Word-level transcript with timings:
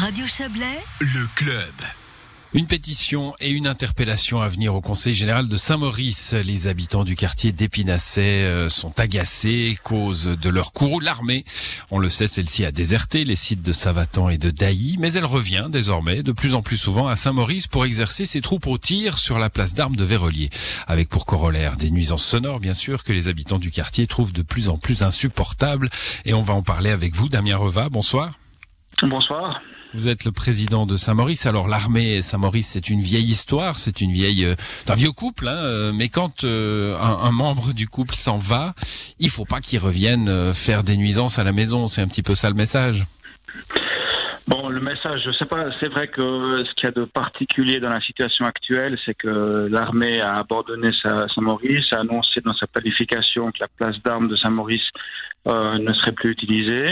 Radio 0.00 0.28
Chablais, 0.28 0.78
le 1.00 1.26
club. 1.34 1.74
Une 2.54 2.66
pétition 2.66 3.34
et 3.40 3.50
une 3.50 3.66
interpellation 3.66 4.40
à 4.40 4.46
venir 4.46 4.76
au 4.76 4.80
Conseil 4.80 5.12
général 5.12 5.48
de 5.48 5.56
Saint-Maurice. 5.56 6.34
Les 6.34 6.68
habitants 6.68 7.02
du 7.02 7.16
quartier 7.16 7.50
d'Épinasset 7.50 8.44
euh, 8.44 8.68
sont 8.68 9.00
agacés, 9.00 9.76
cause 9.82 10.26
de 10.26 10.48
leur 10.50 10.72
courroux. 10.72 11.00
L'armée, 11.00 11.44
on 11.90 11.98
le 11.98 12.08
sait, 12.08 12.28
celle-ci 12.28 12.64
a 12.64 12.70
déserté 12.70 13.24
les 13.24 13.34
sites 13.34 13.62
de 13.62 13.72
Savatan 13.72 14.28
et 14.28 14.38
de 14.38 14.50
Dailly, 14.50 14.98
mais 15.00 15.12
elle 15.14 15.24
revient 15.24 15.66
désormais 15.68 16.22
de 16.22 16.30
plus 16.30 16.54
en 16.54 16.62
plus 16.62 16.76
souvent 16.76 17.08
à 17.08 17.16
Saint-Maurice 17.16 17.66
pour 17.66 17.84
exercer 17.84 18.24
ses 18.24 18.40
troupes 18.40 18.68
au 18.68 18.78
tir 18.78 19.18
sur 19.18 19.40
la 19.40 19.50
place 19.50 19.74
d'armes 19.74 19.96
de 19.96 20.04
Vérolier. 20.04 20.50
Avec 20.86 21.08
pour 21.08 21.26
corollaire 21.26 21.76
des 21.76 21.90
nuisances 21.90 22.24
sonores, 22.24 22.60
bien 22.60 22.74
sûr, 22.74 23.02
que 23.02 23.12
les 23.12 23.26
habitants 23.26 23.58
du 23.58 23.72
quartier 23.72 24.06
trouvent 24.06 24.32
de 24.32 24.42
plus 24.42 24.68
en 24.68 24.78
plus 24.78 25.02
insupportables. 25.02 25.90
Et 26.24 26.34
on 26.34 26.42
va 26.42 26.54
en 26.54 26.62
parler 26.62 26.90
avec 26.90 27.16
vous, 27.16 27.28
Damien 27.28 27.56
Reva. 27.56 27.88
Bonsoir. 27.88 28.38
Bonsoir. 29.02 29.60
Vous 29.94 30.08
êtes 30.08 30.24
le 30.24 30.32
président 30.32 30.84
de 30.84 30.96
Saint-Maurice. 30.96 31.46
Alors 31.46 31.68
l'armée 31.68 32.20
Saint-Maurice, 32.20 32.68
c'est 32.68 32.90
une 32.90 33.00
vieille 33.00 33.30
histoire, 33.30 33.78
c'est 33.78 34.00
une 34.00 34.12
vieille, 34.12 34.44
euh, 34.44 34.54
un 34.88 34.94
vieux 34.94 35.12
couple. 35.12 35.48
Hein, 35.48 35.56
euh, 35.56 35.92
mais 35.94 36.08
quand 36.08 36.44
euh, 36.44 36.98
un, 36.98 37.30
membre 37.30 37.72
du 37.72 37.88
couple 37.88 38.14
s'en 38.14 38.36
va, 38.36 38.74
il 39.18 39.30
faut 39.30 39.44
pas 39.44 39.60
qu'il 39.60 39.78
revienne 39.78 40.52
faire 40.52 40.82
des 40.82 40.96
nuisances 40.96 41.38
à 41.38 41.44
la 41.44 41.52
maison. 41.52 41.86
C'est 41.86 42.02
un 42.02 42.08
petit 42.08 42.22
peu 42.22 42.34
ça 42.34 42.48
le 42.48 42.56
message. 42.56 43.06
Bon, 44.46 44.57
le 44.70 44.80
message, 44.80 45.22
je 45.24 45.32
sais 45.32 45.46
pas. 45.46 45.66
C'est 45.80 45.88
vrai 45.88 46.08
que 46.08 46.64
ce 46.64 46.74
qu'il 46.74 46.86
y 46.86 46.88
a 46.88 46.92
de 46.92 47.04
particulier 47.04 47.80
dans 47.80 47.88
la 47.88 48.00
situation 48.00 48.44
actuelle, 48.44 48.98
c'est 49.04 49.14
que 49.14 49.68
l'armée 49.70 50.20
a 50.20 50.34
abandonné 50.34 50.90
Saint-Maurice, 51.02 51.92
a 51.92 52.00
annoncé 52.00 52.40
dans 52.40 52.54
sa 52.54 52.66
planification 52.66 53.50
que 53.50 53.58
la 53.60 53.68
place 53.68 54.02
d'armes 54.02 54.28
de 54.28 54.36
Saint-Maurice 54.36 54.88
euh, 55.46 55.78
ne 55.78 55.92
serait 55.94 56.12
plus 56.12 56.32
utilisée. 56.32 56.86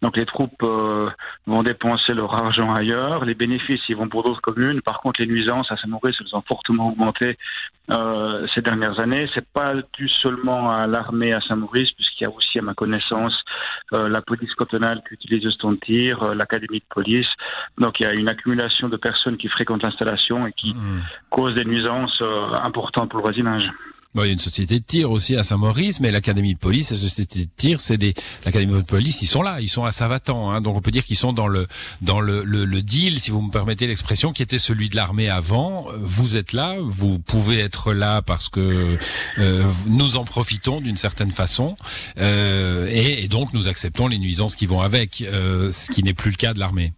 Donc 0.00 0.16
les 0.16 0.26
troupes 0.26 0.60
euh, 0.64 1.08
vont 1.46 1.62
dépenser 1.62 2.14
leur 2.14 2.34
argent 2.34 2.74
ailleurs. 2.74 3.24
Les 3.24 3.34
bénéfices, 3.34 3.82
ils 3.88 3.94
vont 3.94 4.08
pour 4.08 4.24
d'autres 4.24 4.40
communes. 4.40 4.80
Par 4.80 5.00
contre, 5.00 5.20
les 5.20 5.26
nuisances 5.26 5.70
à 5.70 5.76
Saint-Maurice, 5.76 6.16
elles 6.20 6.34
ont 6.34 6.42
fortement 6.42 6.88
augmenté 6.88 7.36
euh, 7.92 8.46
ces 8.54 8.62
dernières 8.62 8.98
années. 8.98 9.28
C'est 9.34 9.46
pas 9.46 9.74
dû 9.92 10.08
seulement 10.08 10.70
à 10.70 10.86
l'armée 10.86 11.32
à 11.32 11.40
Saint-Maurice, 11.42 11.92
puisqu'il 11.92 12.24
y 12.24 12.26
a 12.26 12.30
aussi, 12.30 12.58
à 12.58 12.62
ma 12.62 12.74
connaissance, 12.74 13.38
la 13.92 14.22
police 14.22 14.54
cantonale 14.54 15.02
qui 15.06 15.14
utilise 15.14 15.44
le 15.44 15.76
tir, 15.76 16.34
l'académie 16.34 16.78
de 16.78 16.84
police. 16.88 17.11
Donc 17.78 18.00
il 18.00 18.04
y 18.04 18.06
a 18.06 18.12
une 18.12 18.28
accumulation 18.28 18.88
de 18.88 18.96
personnes 18.96 19.36
qui 19.36 19.48
fréquentent 19.48 19.82
l'installation 19.82 20.46
et 20.46 20.52
qui 20.52 20.74
mmh. 20.74 21.02
causent 21.30 21.54
des 21.54 21.64
nuisances 21.64 22.22
importantes 22.64 23.10
pour 23.10 23.18
le 23.18 23.24
voisinage. 23.24 23.70
Bon, 24.14 24.24
il 24.24 24.26
y 24.26 24.28
a 24.28 24.32
une 24.34 24.38
société 24.38 24.78
de 24.78 24.84
tir 24.84 25.10
aussi 25.10 25.36
à 25.36 25.42
Saint-Maurice, 25.42 25.98
mais 26.00 26.10
l'académie 26.10 26.52
de 26.52 26.58
police, 26.58 26.90
la 26.90 26.98
société 26.98 27.46
de 27.46 27.50
tir, 27.56 27.80
c'est 27.80 27.96
des 27.96 28.12
l'académie 28.44 28.74
de 28.74 28.82
police, 28.82 29.22
ils 29.22 29.26
sont 29.26 29.40
là, 29.40 29.58
ils 29.62 29.70
sont 29.70 29.84
à 29.86 29.92
Savatan, 29.92 30.50
hein, 30.50 30.60
donc 30.60 30.76
on 30.76 30.82
peut 30.82 30.90
dire 30.90 31.02
qu'ils 31.02 31.16
sont 31.16 31.32
dans 31.32 31.48
le 31.48 31.66
dans 32.02 32.20
le, 32.20 32.44
le, 32.44 32.82
deal, 32.82 33.20
si 33.20 33.30
vous 33.30 33.40
me 33.40 33.50
permettez 33.50 33.86
l'expression, 33.86 34.34
qui 34.34 34.42
était 34.42 34.58
celui 34.58 34.90
de 34.90 34.96
l'armée 34.96 35.30
avant. 35.30 35.86
Vous 35.98 36.36
êtes 36.36 36.52
là, 36.52 36.76
vous 36.82 37.20
pouvez 37.20 37.58
être 37.58 37.94
là 37.94 38.20
parce 38.20 38.50
que 38.50 38.98
euh, 39.38 39.64
nous 39.86 40.16
en 40.16 40.24
profitons 40.24 40.82
d'une 40.82 40.96
certaine 40.96 41.30
façon, 41.30 41.74
euh, 42.18 42.86
et, 42.90 43.28
donc 43.28 43.54
nous 43.54 43.66
acceptons 43.66 44.08
les 44.08 44.18
nuisances 44.18 44.56
qui 44.56 44.66
vont 44.66 44.82
avec, 44.82 45.22
euh, 45.22 45.72
ce 45.72 45.90
qui 45.90 46.02
n'est 46.02 46.12
plus 46.12 46.32
le 46.32 46.36
cas 46.36 46.52
de 46.52 46.58
l'armée. 46.58 46.92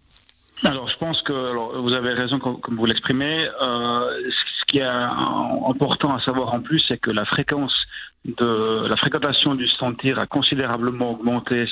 Alors, 0.63 0.89
je 0.89 0.97
pense 0.99 1.21
que 1.23 1.33
alors, 1.33 1.81
vous 1.83 1.93
avez 1.93 2.13
raison 2.13 2.39
comme, 2.39 2.59
vous 2.77 2.87
l'exprimez. 2.87 3.49
Euh, 3.63 4.31
qui 4.75 4.81
est 4.81 4.83
important 4.83 6.17
à 6.17 6.21
savoir 6.21 6.53
en 6.53 6.61
plus, 6.61 6.81
c'est 6.89 6.99
que 6.99 7.11
la 7.11 7.25
fréquence 7.25 7.75
de 8.25 8.89
la 8.89 8.97
fréquentation 8.97 9.55
du 9.55 9.69
tir 9.99 10.19
a 10.19 10.27
considérablement 10.27 11.11
augmenté 11.11 11.67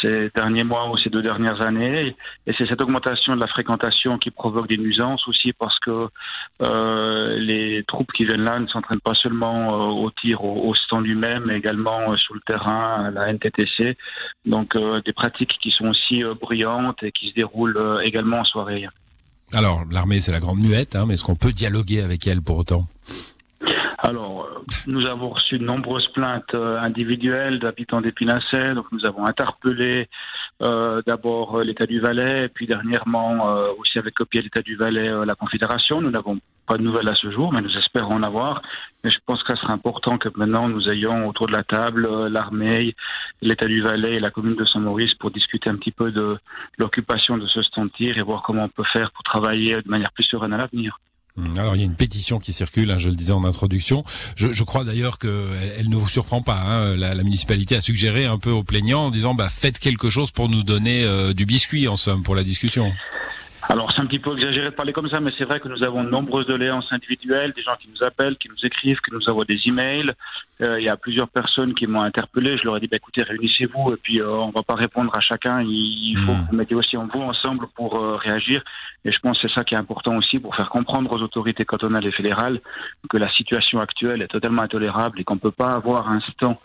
ces 0.00 0.30
derniers 0.36 0.62
mois 0.62 0.88
ou 0.88 0.96
ces 0.96 1.10
deux 1.10 1.22
dernières 1.22 1.60
années. 1.66 2.14
Et 2.46 2.52
c'est 2.56 2.66
cette 2.66 2.80
augmentation 2.80 3.34
de 3.34 3.40
la 3.40 3.48
fréquentation 3.48 4.18
qui 4.18 4.30
provoque 4.30 4.68
des 4.68 4.76
nuisances 4.76 5.26
aussi 5.26 5.52
parce 5.52 5.78
que 5.80 6.06
euh, 6.62 7.36
les 7.38 7.82
troupes 7.88 8.12
qui 8.12 8.24
viennent 8.24 8.44
là 8.44 8.60
ne 8.60 8.68
s'entraînent 8.68 9.00
pas 9.00 9.14
seulement 9.14 9.74
euh, 9.74 10.04
au 10.04 10.10
tir 10.12 10.44
au, 10.44 10.74
stand 10.76 11.04
lui-même, 11.04 11.44
mais 11.46 11.56
également 11.56 12.12
euh, 12.12 12.16
sur 12.16 12.34
le 12.34 12.40
terrain, 12.46 13.06
à 13.06 13.10
la 13.10 13.32
NTTC. 13.32 13.96
Donc 14.46 14.76
des 14.76 15.12
pratiques 15.12 15.58
qui 15.60 15.72
sont 15.72 15.88
aussi 15.88 16.22
bruyantes 16.40 17.02
et 17.02 17.10
qui 17.10 17.30
se 17.30 17.34
déroulent 17.34 18.00
également 18.04 18.38
en 18.40 18.44
soirée. 18.44 18.86
Alors, 19.54 19.84
l'armée, 19.90 20.20
c'est 20.20 20.32
la 20.32 20.40
grande 20.40 20.60
muette, 20.60 20.96
hein, 20.96 21.04
mais 21.06 21.14
est-ce 21.14 21.24
qu'on 21.24 21.36
peut 21.36 21.52
dialoguer 21.52 22.02
avec 22.02 22.26
elle 22.26 22.40
pour 22.40 22.56
autant? 22.56 22.86
Alors, 23.98 24.44
euh, 24.44 24.60
nous 24.86 25.06
avons 25.06 25.28
reçu 25.28 25.58
de 25.58 25.64
nombreuses 25.64 26.08
plaintes 26.08 26.54
euh, 26.54 26.78
individuelles 26.80 27.60
d'habitants 27.60 28.00
d'Épinasset. 28.00 28.74
Donc, 28.74 28.86
nous 28.90 29.04
avons 29.06 29.24
interpellé 29.24 30.08
euh, 30.62 31.02
d'abord 31.06 31.60
l'État 31.60 31.86
du 31.86 32.00
Valais, 32.00 32.48
puis 32.48 32.66
dernièrement 32.66 33.54
aussi 33.78 33.98
avec 33.98 34.14
copié 34.14 34.42
l'État 34.42 34.62
du 34.62 34.76
Valais 34.76 35.10
la 35.24 35.34
Confédération. 35.34 36.00
Nous 36.00 36.10
n'avons 36.10 36.38
pas 36.66 36.76
de 36.76 36.82
nouvelles 36.82 37.08
à 37.08 37.14
ce 37.14 37.30
jour, 37.30 37.52
mais 37.52 37.60
nous 37.60 37.76
espérons 37.76 38.14
en 38.14 38.22
avoir. 38.22 38.62
Mais 39.04 39.10
je 39.10 39.18
pense 39.26 39.42
que 39.42 39.54
ce 39.54 39.62
sera 39.62 39.72
important 39.72 40.18
que 40.18 40.28
maintenant 40.36 40.68
nous 40.68 40.88
ayons 40.88 41.28
autour 41.28 41.48
de 41.48 41.52
la 41.52 41.64
table 41.64 42.28
l'armée, 42.28 42.94
l'État 43.40 43.66
du 43.66 43.82
Valais 43.82 44.14
et 44.14 44.20
la 44.20 44.30
commune 44.30 44.56
de 44.56 44.64
Saint-Maurice 44.64 45.14
pour 45.14 45.30
discuter 45.30 45.70
un 45.70 45.76
petit 45.76 45.90
peu 45.90 46.12
de 46.12 46.38
l'occupation 46.78 47.36
de 47.36 47.46
ce 47.46 47.62
stand 47.62 47.88
et 47.98 48.22
voir 48.22 48.42
comment 48.42 48.64
on 48.64 48.68
peut 48.68 48.88
faire 48.92 49.10
pour 49.12 49.24
travailler 49.24 49.74
de 49.74 49.88
manière 49.88 50.12
plus 50.12 50.24
sereine 50.24 50.52
à 50.52 50.58
l'avenir. 50.58 50.98
Hum, 51.38 51.50
alors 51.58 51.74
il 51.76 51.78
y 51.78 51.82
a 51.82 51.86
une 51.86 51.96
pétition 51.96 52.38
qui 52.38 52.52
circule, 52.52 52.90
hein, 52.90 52.98
je 52.98 53.08
le 53.08 53.16
disais 53.16 53.32
en 53.32 53.44
introduction. 53.44 54.04
Je, 54.36 54.62
crois 54.64 54.84
d'ailleurs 54.84 55.18
qu'elle 55.18 55.30
elle 55.78 55.88
ne 55.88 55.96
vous 55.96 56.08
surprend 56.08 56.42
pas. 56.42 56.60
Hein. 56.60 56.96
La, 56.96 57.14
la, 57.14 57.22
municipalité 57.22 57.74
a 57.74 57.80
suggéré 57.80 58.26
un 58.26 58.38
peu 58.38 58.50
aux 58.50 58.64
plaignants 58.64 59.06
en 59.06 59.10
disant 59.10 59.34
bah, 59.34 59.48
faites 59.48 59.78
quelque 59.78 60.10
chose 60.10 60.30
pour 60.30 60.50
nous 60.50 60.62
donner 60.62 61.04
euh, 61.04 61.32
du 61.32 61.46
biscuit 61.46 61.88
en 61.88 61.96
somme 61.96 62.22
pour 62.22 62.34
la 62.34 62.42
discussion. 62.42 62.92
Alors 63.68 63.92
c'est 63.92 64.00
un 64.00 64.06
petit 64.06 64.18
peu 64.18 64.34
exagéré 64.34 64.70
de 64.70 64.74
parler 64.74 64.92
comme 64.92 65.08
ça, 65.08 65.20
mais 65.20 65.30
c'est 65.38 65.44
vrai 65.44 65.60
que 65.60 65.68
nous 65.68 65.82
avons 65.84 66.02
de 66.02 66.10
nombreuses 66.10 66.46
doléances 66.46 66.90
individuelles, 66.90 67.52
des 67.52 67.62
gens 67.62 67.76
qui 67.80 67.88
nous 67.88 68.04
appellent, 68.04 68.36
qui 68.36 68.48
nous 68.48 68.64
écrivent, 68.64 68.98
qui 69.00 69.14
nous 69.14 69.22
envoient 69.28 69.44
des 69.44 69.60
emails. 69.68 70.10
Euh, 70.62 70.80
il 70.80 70.84
y 70.84 70.88
a 70.88 70.96
plusieurs 70.96 71.28
personnes 71.28 71.72
qui 71.72 71.86
m'ont 71.86 72.02
interpellé. 72.02 72.56
Je 72.58 72.66
leur 72.66 72.76
ai 72.76 72.80
dit 72.80 72.88
bah, 72.88 72.96
écoutez, 72.96 73.22
réunissez-vous 73.22 73.92
et 73.92 73.96
puis 73.96 74.20
euh, 74.20 74.28
on 74.30 74.50
va 74.50 74.62
pas 74.62 74.74
répondre 74.74 75.14
à 75.16 75.20
chacun. 75.20 75.62
Il, 75.62 76.16
faut 76.26 76.32
hmm. 76.32 76.44
que 76.44 76.50
vous 76.50 76.56
mettiez 76.56 76.76
aussi 76.76 76.96
en 76.96 77.06
vous 77.06 77.20
ensemble 77.20 77.68
pour 77.76 78.00
euh, 78.00 78.16
réagir. 78.16 78.62
Et 79.04 79.12
je 79.12 79.18
pense 79.20 79.40
que 79.40 79.48
c'est 79.48 79.54
ça 79.54 79.64
qui 79.64 79.74
est 79.74 79.78
important 79.78 80.16
aussi 80.16 80.40
pour 80.40 80.56
faire 80.56 80.68
comprendre 80.68 81.12
aux 81.12 81.22
autorités 81.22 81.64
cantonales 81.64 82.06
et 82.06 82.12
fédérales 82.12 82.60
que 83.08 83.16
la 83.16 83.32
situation 83.32 83.78
actuelle 83.78 84.22
est 84.22 84.28
totalement 84.28 84.62
intolérable 84.62 85.20
et 85.20 85.24
qu'on 85.24 85.36
ne 85.36 85.40
peut 85.40 85.52
pas 85.52 85.70
avoir 85.70 86.10
un 86.10 86.20
stand 86.20 86.56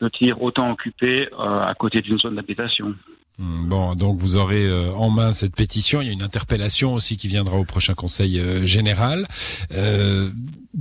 de 0.00 0.08
tir 0.08 0.42
autant 0.42 0.70
occupé 0.70 1.28
à 1.38 1.72
côté 1.74 2.00
d'une 2.00 2.18
zone 2.18 2.34
d'habitation. 2.34 2.94
Hmm, 3.38 3.68
bon, 3.68 3.94
donc 3.94 4.18
vous 4.18 4.36
aurez 4.36 4.66
euh, 4.66 4.92
en 4.92 5.10
main 5.10 5.32
cette 5.34 5.54
pétition. 5.54 6.00
Il 6.00 6.06
y 6.06 6.10
a 6.10 6.12
une 6.12 6.22
interpellation 6.22 6.94
aussi 6.94 7.18
qui 7.18 7.28
viendra 7.28 7.56
au 7.56 7.64
prochain 7.64 7.92
Conseil 7.94 8.40
euh, 8.40 8.64
général. 8.64 9.26
Euh, 9.72 10.30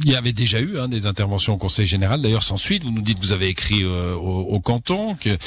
il 0.03 0.09
y 0.09 0.15
avait 0.15 0.31
déjà 0.31 0.59
eu 0.59 0.79
hein, 0.79 0.87
des 0.87 1.05
interventions 1.05 1.53
au 1.53 1.57
Conseil 1.57 1.85
général. 1.85 2.21
D'ailleurs, 2.21 2.43
sans 2.43 2.57
suite, 2.57 2.83
vous 2.83 2.91
nous 2.91 3.01
dites 3.01 3.19
que 3.19 3.25
vous 3.25 3.33
avez 3.33 3.47
écrit 3.47 3.85
au, 3.85 4.19
au, 4.19 4.59
canton. 4.59 5.15
Que, 5.15 5.37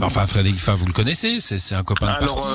enfin, 0.00 0.26
Frédéric 0.26 0.58
Fa, 0.58 0.74
vous 0.74 0.86
le 0.86 0.92
connaissez, 0.92 1.38
c'est 1.40 1.74
un 1.74 1.84
copain 1.84 2.12
de 2.12 2.18
parti. 2.18 2.46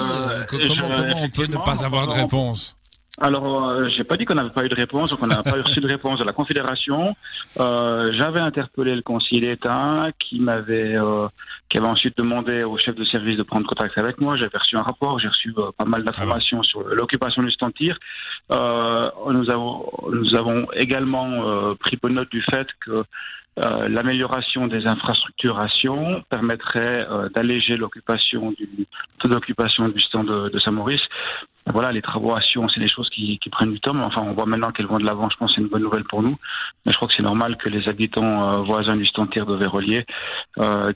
comment, 0.49 0.89
comment 0.89 1.21
on 1.21 1.29
peut 1.29 1.47
ne 1.47 1.57
pas 1.57 1.85
avoir 1.85 2.07
de 2.07 2.13
réponse 2.13 2.75
alors, 3.19 3.69
euh, 3.69 3.89
j'ai 3.89 4.03
pas 4.03 4.17
dit 4.17 4.25
qu'on 4.25 4.33
n'avait 4.33 4.49
pas 4.49 4.65
eu 4.65 4.69
de 4.69 4.75
réponse, 4.75 5.13
qu'on 5.13 5.27
n'a 5.27 5.43
pas 5.43 5.51
reçu 5.51 5.79
de 5.79 5.87
réponse 5.87 6.19
de 6.19 6.25
la 6.25 6.33
Confédération. 6.33 7.15
Euh, 7.59 8.11
j'avais 8.17 8.39
interpellé 8.39 8.95
le 8.95 9.03
conseiller 9.03 9.41
d'État 9.41 10.07
qui 10.17 10.39
m'avait, 10.39 10.95
euh, 10.95 11.27
qui 11.73 11.79
avait 11.79 11.87
ensuite 11.87 12.15
demandé 12.15 12.63
au 12.63 12.77
chef 12.77 12.93
de 12.93 13.03
service 13.03 13.35
de 13.35 13.41
prendre 13.41 13.65
contact 13.65 13.97
avec 13.97 14.21
moi. 14.21 14.35
J'avais 14.35 14.59
reçu 14.59 14.77
un 14.77 14.83
rapport, 14.83 15.17
j'ai 15.17 15.27
reçu 15.27 15.51
euh, 15.57 15.71
pas 15.75 15.85
mal 15.85 16.03
d'informations 16.03 16.61
sur 16.61 16.83
l'occupation 16.83 17.41
du 17.41 17.49
stantir. 17.49 17.97
Euh, 18.51 19.09
nous 19.31 19.49
avons, 19.49 19.91
nous 20.11 20.35
avons 20.35 20.67
également 20.73 21.75
pris 21.77 21.97
bonne 21.97 22.13
note 22.13 22.29
du 22.29 22.43
fait 22.43 22.67
que 22.85 23.03
euh, 23.59 23.87
l'amélioration 23.87 24.65
des 24.65 24.87
infrastructurations 24.87 26.23
permettrait 26.27 27.05
euh, 27.07 27.29
d'alléger 27.29 27.77
l'occupation 27.77 28.51
du 28.51 28.67
taux 29.19 29.29
d'occupation 29.29 29.89
du 29.89 29.99
stand 29.99 30.27
de, 30.27 30.49
de 30.49 30.59
Saint-Maurice. 30.59 31.03
Voilà, 31.67 31.91
les 31.91 32.01
travaux 32.01 32.35
à 32.35 32.41
Sion, 32.41 32.67
c'est 32.67 32.79
des 32.79 32.87
choses 32.87 33.09
qui, 33.11 33.37
qui, 33.37 33.49
prennent 33.49 33.71
du 33.71 33.79
temps, 33.79 33.93
mais 33.93 34.05
enfin, 34.05 34.23
on 34.23 34.33
voit 34.33 34.47
maintenant 34.47 34.71
qu'elles 34.71 34.87
vont 34.87 34.97
de 34.97 35.05
l'avant. 35.05 35.29
Je 35.29 35.37
pense 35.37 35.51
que 35.51 35.55
c'est 35.55 35.61
une 35.61 35.69
bonne 35.69 35.83
nouvelle 35.83 36.03
pour 36.03 36.23
nous. 36.23 36.35
Mais 36.85 36.91
je 36.91 36.97
crois 36.97 37.07
que 37.07 37.13
c'est 37.13 37.23
normal 37.23 37.57
que 37.57 37.69
les 37.69 37.87
habitants 37.87 38.53
euh, 38.53 38.57
voisins 38.63 38.95
du 38.95 39.05
stand 39.05 39.29
de 39.29 39.55
Vérolier 39.55 40.05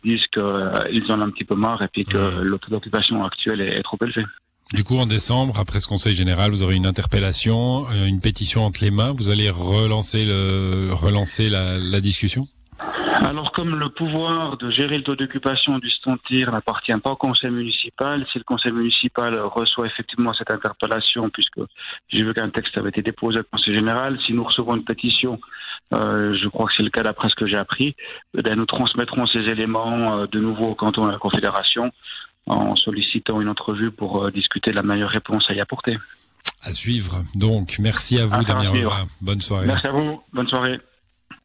disent 0.03 0.27
qu'ils 0.33 1.11
en 1.11 1.19
ont 1.19 1.23
un 1.23 1.29
petit 1.29 1.45
peu 1.45 1.55
marre 1.55 1.81
et 1.81 1.87
puis 1.87 2.03
que 2.03 2.41
le 2.41 2.57
taux 2.59 2.71
d'occupation 2.71 3.23
actuel 3.23 3.61
est, 3.61 3.83
trop 3.83 3.97
élevé. 4.03 4.25
Du 4.73 4.83
coup, 4.83 4.97
en 4.97 5.05
décembre, 5.05 5.57
après 5.59 5.79
ce 5.79 5.87
Conseil 5.87 6.13
général, 6.13 6.51
vous 6.51 6.61
aurez 6.61 6.75
une 6.75 6.85
interpellation, 6.85 7.85
une 8.05 8.19
pétition 8.19 8.65
entre 8.65 8.83
les 8.83 8.91
mains. 8.91 9.13
Vous 9.13 9.29
allez 9.29 9.49
relancer, 9.49 10.25
le, 10.25 10.89
relancer 10.91 11.49
la, 11.49 11.77
la 11.77 12.01
discussion? 12.01 12.47
Alors, 12.79 13.51
comme 13.51 13.75
le 13.75 13.89
pouvoir 13.89 14.57
de 14.57 14.69
gérer 14.69 14.97
le 14.97 15.03
taux 15.03 15.15
d'occupation 15.15 15.79
du 15.79 15.89
tir 16.27 16.51
n'appartient 16.51 16.95
pas 17.03 17.11
au 17.11 17.15
conseil 17.15 17.49
municipal, 17.49 18.25
si 18.31 18.37
le 18.37 18.43
conseil 18.43 18.71
municipal 18.71 19.39
reçoit 19.39 19.87
effectivement 19.87 20.33
cette 20.33 20.51
interpellation, 20.51 21.29
puisque 21.29 21.59
j'ai 22.09 22.23
vu 22.23 22.33
qu'un 22.33 22.49
texte 22.49 22.77
avait 22.77 22.89
été 22.89 23.01
déposé 23.01 23.39
au 23.39 23.43
conseil 23.51 23.75
général, 23.75 24.19
si 24.23 24.33
nous 24.33 24.43
recevons 24.43 24.75
une 24.75 24.83
pétition, 24.83 25.33
euh, 25.33 25.37
je 25.91 26.47
crois 26.49 26.67
que 26.67 26.73
c'est 26.75 26.83
le 26.83 26.89
cas 26.89 27.03
d'après 27.03 27.29
ce 27.29 27.35
que 27.35 27.47
j'ai 27.47 27.57
appris, 27.57 27.95
eh 28.37 28.55
nous 28.55 28.65
transmettrons 28.65 29.25
ces 29.27 29.39
éléments 29.39 30.19
euh, 30.19 30.27
de 30.27 30.39
nouveau 30.39 30.67
au 30.67 30.75
canton 30.75 31.05
et 31.05 31.09
à 31.09 31.13
la 31.13 31.19
confédération 31.19 31.91
en 32.45 32.75
sollicitant 32.75 33.41
une 33.41 33.49
entrevue 33.49 33.91
pour 33.91 34.31
discuter 34.31 34.71
de 34.71 34.75
la 34.77 34.83
meilleure 34.83 35.09
réponse 35.09 35.49
à 35.49 35.53
y 35.53 35.59
apporter. 35.59 35.97
À 36.61 36.71
suivre. 36.71 37.23
Donc, 37.35 37.77
merci 37.79 38.19
à 38.19 38.25
vous, 38.25 38.41
Damien 38.41 38.71
Bonne 39.21 39.41
soirée. 39.41 39.67
Merci 39.67 39.87
à 39.87 39.91
vous. 39.91 40.21
Bonne 40.33 40.47
soirée. 40.47 40.79